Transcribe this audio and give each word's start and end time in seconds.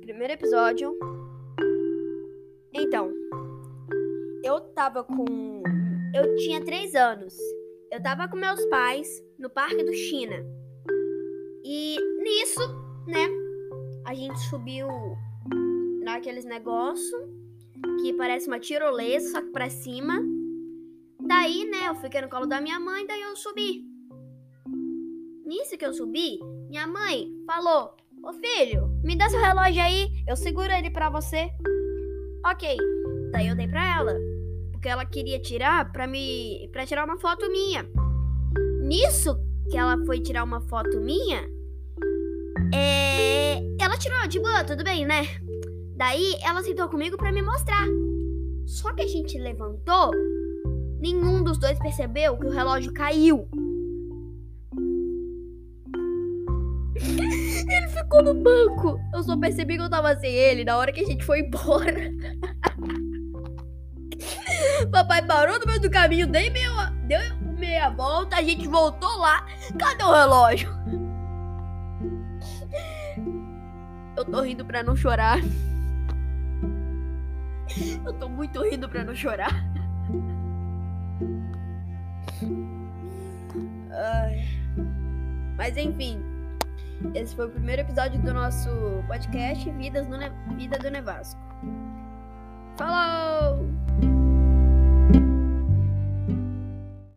primeiro 0.00 0.32
episódio. 0.32 0.98
Então, 2.72 3.12
eu 4.42 4.60
tava 4.60 5.04
com. 5.04 5.62
Eu 6.14 6.36
tinha 6.36 6.64
três 6.64 6.94
anos. 6.94 7.34
Eu 7.90 8.02
tava 8.02 8.28
com 8.28 8.36
meus 8.36 8.64
pais 8.66 9.22
no 9.38 9.50
Parque 9.50 9.82
do 9.82 9.92
China. 9.92 10.36
E 11.64 11.96
nisso, 12.22 12.60
né? 13.06 13.28
A 14.06 14.14
gente 14.14 14.38
subiu 14.48 14.88
naqueles 16.02 16.44
negócios 16.44 17.12
que 18.00 18.12
parece 18.14 18.48
uma 18.48 18.58
tirolesa, 18.58 19.30
só 19.30 19.40
que 19.40 19.50
pra 19.50 19.70
cima. 19.70 20.14
Daí, 21.20 21.64
né, 21.64 21.88
eu 21.88 21.94
fiquei 21.94 22.20
no 22.20 22.28
colo 22.28 22.46
da 22.46 22.60
minha 22.60 22.80
mãe, 22.80 23.06
daí 23.06 23.22
eu 23.22 23.36
subi. 23.36 23.84
Nisso 25.44 25.76
que 25.76 25.84
eu 25.84 25.92
subi, 25.92 26.38
minha 26.68 26.86
mãe 26.86 27.30
falou: 27.46 27.94
Ô 28.24 28.32
filho, 28.32 28.91
me 29.02 29.16
dá 29.16 29.28
seu 29.28 29.40
relógio 29.40 29.82
aí, 29.82 30.08
eu 30.26 30.36
seguro 30.36 30.72
ele 30.72 30.90
pra 30.90 31.10
você. 31.10 31.50
Ok, 32.46 32.76
daí 33.32 33.48
eu 33.48 33.56
dei 33.56 33.68
pra 33.68 33.96
ela, 33.96 34.14
porque 34.72 34.88
ela 34.88 35.04
queria 35.04 35.40
tirar 35.40 35.92
pra 35.92 36.06
me. 36.06 36.68
para 36.72 36.86
tirar 36.86 37.04
uma 37.04 37.18
foto 37.18 37.50
minha. 37.50 37.86
Nisso 38.82 39.36
que 39.70 39.76
ela 39.76 39.96
foi 40.04 40.20
tirar 40.20 40.44
uma 40.44 40.60
foto 40.60 41.00
minha, 41.00 41.48
é. 42.74 43.58
Ela 43.80 43.96
tirou 43.98 44.26
de 44.26 44.40
boa, 44.40 44.64
tudo 44.64 44.84
bem, 44.84 45.04
né? 45.04 45.26
Daí 45.96 46.36
ela 46.42 46.62
sentou 46.62 46.88
comigo 46.88 47.16
pra 47.16 47.32
me 47.32 47.42
mostrar. 47.42 47.86
Só 48.66 48.92
que 48.92 49.02
a 49.02 49.06
gente 49.06 49.38
levantou, 49.38 50.10
nenhum 51.00 51.42
dos 51.42 51.58
dois 51.58 51.78
percebeu 51.78 52.36
que 52.36 52.46
o 52.46 52.50
relógio 52.50 52.92
caiu. 52.92 53.48
Ele 57.68 57.88
ficou 57.88 58.22
no 58.22 58.34
banco. 58.34 59.00
Eu 59.12 59.22
só 59.22 59.36
percebi 59.36 59.76
que 59.76 59.82
eu 59.82 59.90
tava 59.90 60.16
sem 60.16 60.32
ele 60.32 60.64
na 60.64 60.76
hora 60.76 60.92
que 60.92 61.00
a 61.00 61.06
gente 61.06 61.24
foi 61.24 61.40
embora. 61.40 61.92
Papai 64.90 65.24
parou 65.24 65.58
no 65.58 65.66
meio 65.66 65.80
do 65.80 65.90
caminho, 65.90 66.26
dei 66.26 66.50
meia, 66.50 66.90
deu 67.06 67.20
meia 67.58 67.90
volta, 67.90 68.36
a 68.36 68.42
gente 68.42 68.68
voltou 68.68 69.18
lá. 69.18 69.46
Cadê 69.78 70.04
o 70.04 70.12
relógio? 70.12 70.70
Eu 74.16 74.24
tô 74.24 74.42
rindo 74.42 74.64
pra 74.64 74.82
não 74.82 74.94
chorar. 74.94 75.38
Eu 78.04 78.12
tô 78.14 78.28
muito 78.28 78.62
rindo 78.62 78.88
pra 78.88 79.04
não 79.04 79.14
chorar. 79.14 79.64
Ai. 83.90 84.44
Mas 85.56 85.76
enfim. 85.76 86.31
Esse 87.14 87.34
foi 87.34 87.46
o 87.46 87.50
primeiro 87.50 87.82
episódio 87.82 88.20
do 88.20 88.32
nosso 88.32 88.70
podcast 89.06 89.70
Vidas 89.72 90.06
no 90.08 90.16
ne 90.16 90.30
Vida 90.56 90.78
do 90.78 90.90
Nevasco. 90.90 91.40
Falou! 92.76 93.71